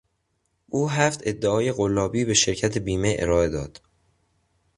او 0.69 0.89
هفت 0.89 1.19
ادعای 1.27 1.71
قلابی 1.71 2.25
به 2.25 2.33
شرکت 2.33 2.77
بیمه 2.77 3.15
ارائه 3.19 3.49
داد. 3.49 3.81